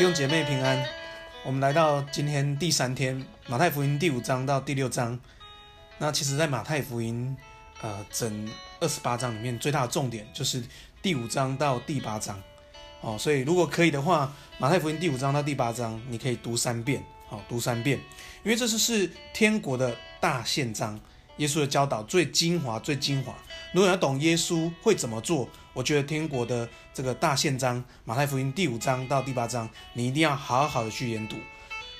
[0.00, 0.82] 弟兄姐妹平安，
[1.44, 5.20] 我们来到今天第三天，马太福音第五章到第六章。
[5.98, 7.36] 那其实，在马太福音
[7.82, 8.48] 呃整
[8.80, 10.64] 二十八章里面，最大的重点就是
[11.02, 12.42] 第五章到第八章。
[13.02, 17.98] 哦，所以如果可以的话，马太福音第五章到第八章，你可以读三遍，好，读三遍，
[18.42, 20.98] 因为这是是天国的大宪章，
[21.36, 23.36] 耶稣的教导最精华、最精华。
[23.72, 31.36] 如果要懂耶稣会怎么做，我觉得天国的这个大宪章，马太福音第五章到第八章，你一定要好好的去研读。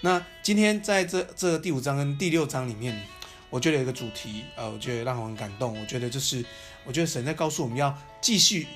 [0.00, 3.00] 那今天在这这第五章跟第六章里面，
[3.50, 5.78] 我觉得有一个主题，呃，我觉得让我很感动。
[5.78, 6.44] 我觉得就是，
[6.84, 8.66] 我觉得神在告诉我们要继续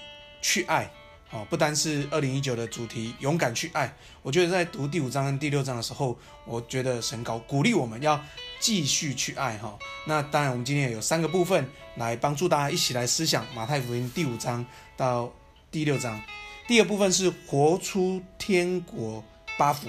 [0.40, 0.88] 去爱，
[1.30, 3.92] 哦，不单是二零一九的主题，勇敢去爱。
[4.22, 8.22] 我觉得在读第五章跟第六章的时候，我觉得神高鼓励我们要
[8.60, 9.76] 继续去爱，哈。
[10.06, 14.64] 那当然，我们今天也有三个部分来帮助大家一起来思想马太福音第五章
[14.96, 15.32] 到
[15.72, 16.20] 第六章。
[16.68, 19.22] 第二部分是活出天国
[19.58, 19.88] 八福。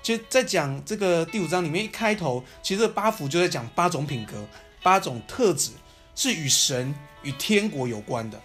[0.00, 4.46] 其实，在讲这个第五章里面一开头，其实八福就在讲八种品格、
[4.82, 5.72] 八种特质，
[6.14, 8.40] 是与神与天国有关的。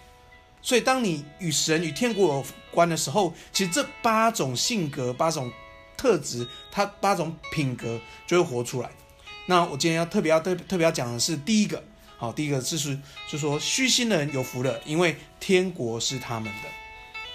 [0.68, 5.50] 所以，当你与神与天国有关的时候，其实这八种性格、八种
[5.96, 8.90] 特质，它八种品格就会活出来。
[9.46, 11.82] 那我今天要特别要特特别要讲的是第一个，
[12.18, 16.68] 好，第一个就是就说虚心的人有福了，因为天国是他们的。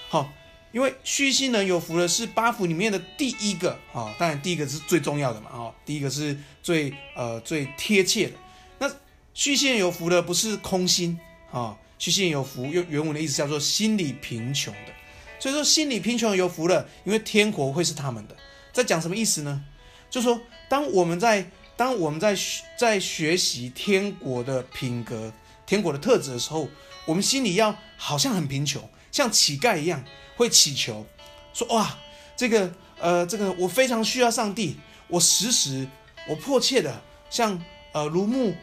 [0.10, 0.32] 好，
[0.72, 8.34] 因为虚心人有福了是八福里面的第一个，啊，当然第一个是最重要的嘛，哈，第一个是最呃最贴切的。
[8.78, 8.88] 那
[9.34, 11.20] 虚心人有福了不是空心，
[11.52, 14.92] 啊，去心人有福用原文的意思叫做心里贫穷的，
[15.40, 18.36] 所以说心里贫穷有福了，因为天国会是他们的。
[18.74, 19.64] 在讲什么意思呢？
[20.10, 22.36] 就是说当我们在当我们在
[22.78, 25.32] 在学习天国的品格、
[25.66, 26.68] 天国的特质的时候，
[27.06, 30.04] 我们心里要好像很贫穷，像乞丐一样，
[30.36, 31.06] 会祈求
[31.54, 31.98] 说：“哇，
[32.36, 32.70] 这个
[33.00, 34.76] 呃，这个我非常需要上帝，
[35.08, 35.88] 我时时
[36.28, 37.64] 我迫切的像
[37.94, 38.54] 呃如木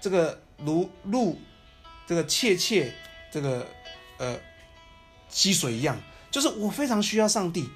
[0.00, 1.38] 这个如鹿
[2.08, 2.92] 这个切切
[3.30, 3.66] 这个
[4.16, 4.36] 呃
[5.28, 7.68] 溪水一样，就是我非常需要上帝。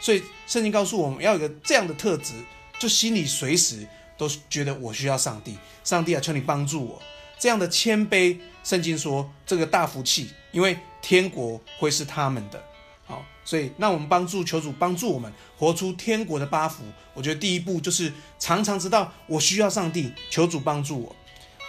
[0.00, 2.32] 所以圣经告诉我们要有个这样的特质，
[2.78, 3.86] 就心里随时。”
[4.18, 7.02] 都觉得我需要上帝，上帝啊，求你帮助我。
[7.40, 12.62] 这样的谦卑，圣经说这个大福气，因为天国会是他们的。
[13.04, 16.84] 好，所以那我们帮助求主帮助我们活出天国的八福。
[17.14, 21.16] 我觉得第一步就是常常知道我需要上帝，求主帮助我。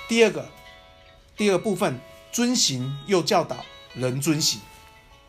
[0.08, 0.48] 第二个，
[1.36, 2.00] 第二部分，
[2.32, 3.64] 遵行又教导
[3.94, 4.60] 人遵行。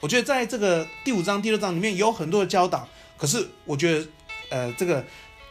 [0.01, 4.07] 我觉得在这个第五章、第六章里面有很多的教导，可是我觉得，
[4.51, 5.05] 呃，这个。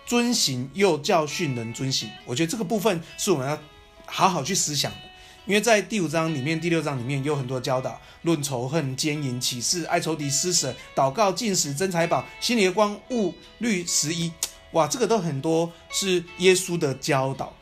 [0.06, 3.58] 遵行又教训人遵行，我觉得这个部分是我们要
[4.06, 4.98] 好好去思想的，
[5.46, 14.30] 因为在第五章里面、第六章里面有很多教导，论仇恨、奸淫、起誓、爱仇敌、施舍、祷告、禁食、争财宝、心里的光、物律十一，
[14.74, 17.56] 哇，这个都很多是耶稣的教导，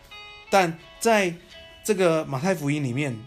[0.50, 1.35] 但在
[1.84, 3.18] 这个马太福音里面，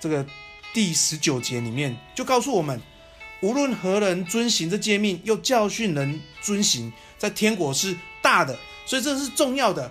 [0.00, 0.26] 这个
[0.72, 2.80] 第十九节里面就告诉我们，
[3.40, 7.96] 无论何人遵行这诫命，又教训人遵行，在天国是。
[8.20, 9.90] 大的，所以这是重要的。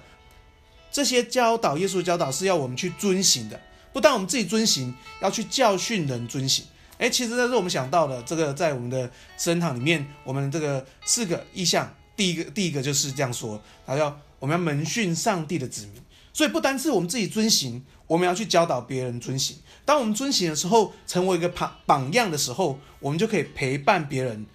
[0.92, 3.60] 这些教导，耶稣教导是要我们去遵行的，
[3.94, 6.66] 不但我们自己遵行，要去教训人遵行。
[6.98, 15.94] 诶，其实这是我们想到的，这个在我们的圣堂里面，我们这个四个意象，第一个第一个就是这样说，他要我们要门训上帝的子民。
[16.38, 19.58] 所以不单是我们自己遵行，我们要去教导别人遵行。
[19.84, 24.46] 当我们遵行的时候，成为一个榜榜样的时候，我们就可以陪伴别人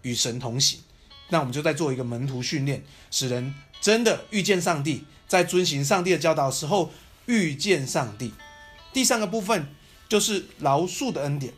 [0.00, 0.80] 与神同行。
[1.28, 6.90] 那我们就在做一个门徒训练，使人真的遇见上帝，在遵行上帝的教导的时候
[7.26, 8.32] 遇见上帝。
[8.94, 9.68] 第三个部分
[10.08, 11.52] 就是饶恕的恩典。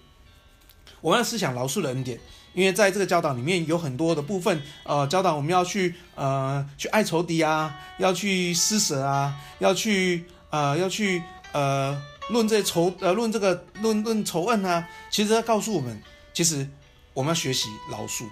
[1.00, 2.18] 我们要思想饶恕的恩典，
[2.58, 11.22] 因为在这个教导里面有很多的部分，呃，教导我们要去呃去爱仇敌啊，要去施舍啊，要去呃要去
[11.52, 11.96] 呃
[12.30, 14.88] 论这仇呃论这个论论仇恨啊。
[15.08, 16.02] 其实他告诉我们，
[16.34, 16.68] 其实
[17.14, 18.24] 我们要学习饶恕。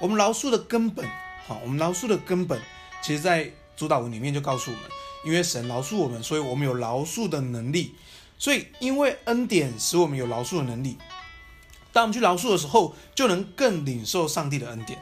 [0.00, 1.04] 我们饶恕的根本，
[1.46, 2.58] 好，我们饶恕的根本，
[3.02, 4.84] 其实，在主祷文里面就告诉我们，
[5.26, 7.94] 因为神饶恕我们，所以我们有饶恕的能力。
[8.38, 10.96] 所以，因为恩典使我们有饶恕的能力，
[11.92, 14.98] 当我们去饶恕的时候，就能更领受上帝的恩典。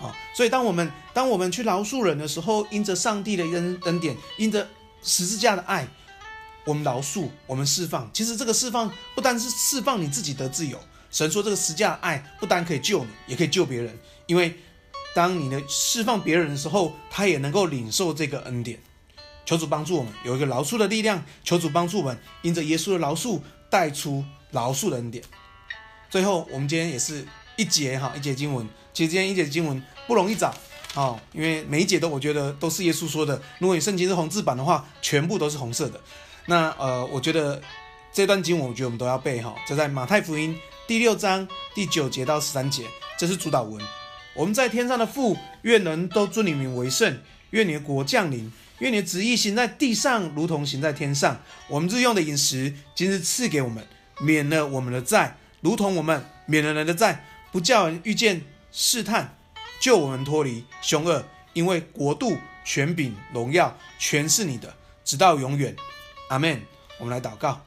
[0.00, 4.66] 啊，所以当我们当我们去饶恕人的时候，因着上帝的恩恩典，因着
[5.02, 5.86] 十字架的爱，
[6.64, 8.10] 我们饶恕，我们释放。
[8.12, 10.78] 其实这个释放不单是释放你自己得自由。
[11.10, 13.96] 神说：“这个十字架的爱不单可以救你，也可以救别人。
[14.26, 14.58] 因为
[15.14, 18.80] 当你的释放别人的时候，他也能够领受这个恩典。
[19.44, 21.22] 求主帮助我们有一个饶恕的力量。
[21.44, 25.22] 求主帮助我们，因着耶稣的饶恕，带出饶恕的恩典。
[26.12, 27.26] 最后，我们今天也是
[27.56, 28.68] 一节哈，一节经文。
[28.92, 30.54] 其实今天一节经文不容易找
[30.94, 33.40] 哦，因为每一节都我觉得都是耶稣说的。
[33.58, 35.98] 如果你圣经是红字版的话，全部都是红色的。
[36.44, 37.62] 那呃，我觉得
[38.12, 39.54] 这段经文，我觉得我们都要背哈。
[39.66, 40.54] 这在马太福音
[40.86, 42.84] 第六章第九节到十三节，
[43.18, 43.82] 这是主导文。
[44.34, 47.20] 我们在天上的父，愿人都尊你名为圣，
[47.52, 51.40] 愿你的国降临，愿你的旨意行在地上，如同行在天上。
[51.68, 53.82] 我们日用的饮食，今日赐给我们，
[54.20, 58.42] 免了我们的债，如同我们免了人的债，不叫人遇见
[58.72, 59.36] 试探，
[59.80, 64.74] 救我们脱离凶恶，因为国度、权柄、荣耀，全是你的，
[65.04, 65.74] 直到永远。
[66.28, 66.60] 阿门。
[66.98, 67.64] 我们来祷告，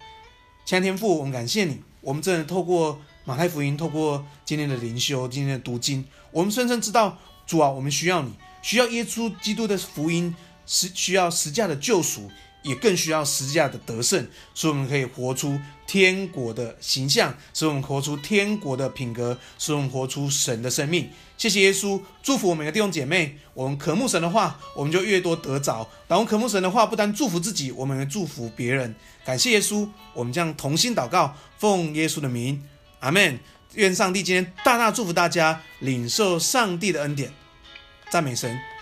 [0.66, 1.82] 亲爱的天父，我们感谢你。
[2.00, 10.34] 我们真的透过马太福音，透过今天的灵修，今天的读经，我们深深知道，主啊，我们需要你，需要耶稣基督的福音，
[10.66, 12.30] 是需要十架的救赎。
[12.66, 21.08] 也更需要十字架的得胜，所以我们可以活出天国的形象，使我们活出天国的品格，使我们活出神的生命。
[21.38, 23.38] 谢谢耶稣，祝福我们每个弟兄姐妹。
[23.54, 25.88] 我们渴慕神的话，我们就越多得着。
[26.08, 28.96] 当我们渴慕神的话，不单祝福自己，我们也祝福别人。
[29.24, 32.64] 感谢耶稣，我们将同心祷告，奉耶稣的名，
[33.00, 33.40] 阿门。
[33.76, 37.32] 愿上帝今天大大祝福大家，领受上帝的恩典。
[38.10, 38.75] 赞美神。